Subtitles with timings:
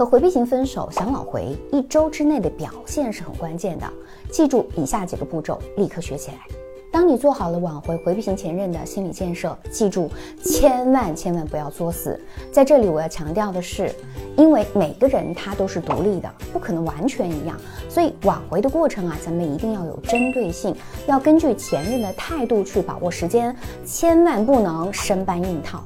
[0.00, 3.86] 和回避型分手想挽回，一周之内的表现是很关键的。
[4.32, 6.38] 记住以下几个步骤，立刻学起来。
[6.90, 10.10] 当你做好了挽回回避型前任的心理建设，记住
[10.42, 12.18] 千万千万不要作死。
[12.50, 13.94] 在这里我要强调的是，
[14.38, 17.54] 因为每个人他都是独立的，不可能完全一样，
[17.90, 20.74] 所以挽回的过程啊，咱们一定要有针对性，
[21.06, 23.54] 要根据前任的态度去把握时间，
[23.84, 25.84] 千万不能生搬硬套。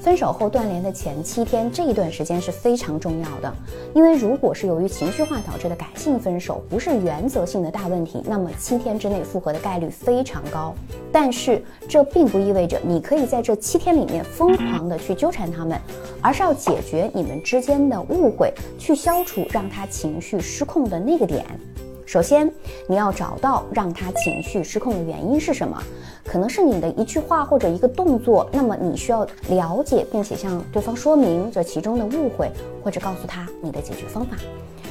[0.00, 3.54] 分手后断联的前七天这一段时间是非常重要的，
[3.94, 10.74] 因为如果是由于情绪化导致的感性分手，不是原则性的大问题，那么七天之内复合的概率非常高。
[11.12, 15.78] 但是这并不意味着你可以在这七天里面疯狂的去纠缠他们，
[16.22, 21.44] 而是要解决你们之间的误会，去消除让他情绪失控的那个点。
[22.10, 22.52] 首先，
[22.88, 25.80] 你要找到让他情绪失控的原因是什么？
[26.24, 28.50] 可能是你的一句话或者一个动作。
[28.50, 32.50] 那么你需要了解并且向对方说明这其中的误会，
[32.82, 34.36] 或者告诉他你的解决方法。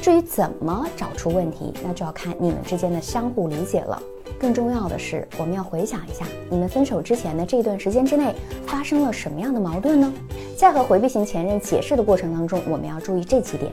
[0.00, 4.02] 至于怎么找出问题，那就要看你们之间的相互理解了。
[4.38, 8.34] 更重要的是，我们要回想一下你们分手之前的这段时间之内
[8.66, 10.10] 发生了什么样的矛盾呢？
[10.56, 13.70] 在和回避型前任解释的过程当中，我们要注意这几点：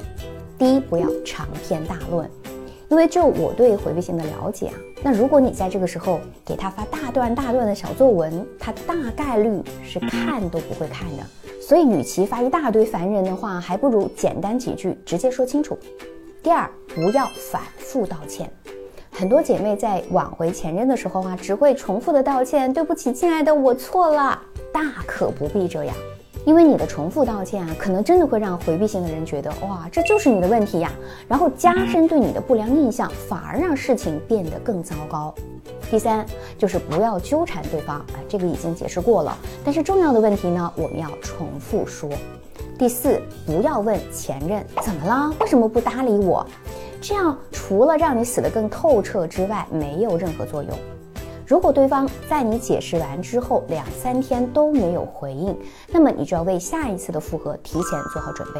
[0.57, 2.29] 第一，不要长篇大论。
[2.89, 11.23] 因为就我对回避型的了解啊，那如果你在这个时候给他发大段大段的小作文，他大概率是看都不会看的。
[11.61, 15.77] 所以，与其发一大堆烦人的话，还不如简单几句直接说清楚。
[16.41, 18.49] 第二，不要反复道歉。
[19.11, 24.41] 很多姐妹在挽回前任的时候啊，只会重复的道歉，对不起，亲爱的，我错了。
[24.71, 25.95] 大可不必这样。
[26.47, 30.89] 因为你的重复道歉啊，可能真的会让回避型的人觉得哇，这就是你的问题呀，
[31.27, 35.35] 然后加深对你的不良印象，反而让事情变得更糟糕。
[35.91, 36.25] 第三
[36.57, 42.09] 就是不要纠缠对方，哎，这个已经解释过了，但是重要的问题呢，我们要重复说。
[42.79, 46.47] 第四，不要问前任怎么了，为什么不搭理我，
[47.01, 50.71] 这样除了让你死得更透彻之外，没有任何作用。
[51.47, 58.59] 如果对方在你解释完之后两三天都没有回应，那么你就要为下一次的复合提前做好准备。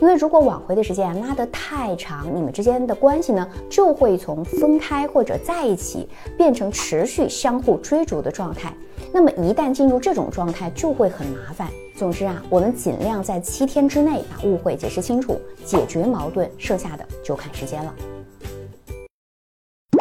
[0.00, 8.74] 因为如果挽回的时间拉得太长，你们之间的关系呢就会从分开或者在一起变成持续相互追逐的状态。
[9.12, 11.68] 那么一旦进入这种状态，就会很麻烦。
[11.96, 17.94] 总之啊，我们尽量在七天之内把误会解释清楚，解决矛盾，剩下的就看时间了。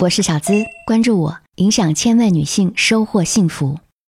[0.01, 0.53] 我是小资，
[0.87, 3.77] 关注我，影响千万女性，收获幸福。